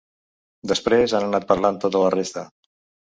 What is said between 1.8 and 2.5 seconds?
tota la resta.